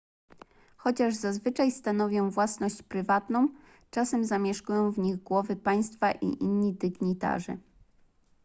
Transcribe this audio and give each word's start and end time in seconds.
chociaż 0.77 1.15
zazwyczaj 1.15 1.71
stanowią 1.71 2.29
własność 2.29 2.81
prywatną 2.83 3.47
czasem 3.91 4.25
zamieszkują 4.25 4.91
w 4.91 4.99
nich 4.99 5.23
głowy 5.23 5.55
państwa 5.55 6.11
i 6.11 6.43
inni 6.43 6.73
dygnitarze 6.73 7.57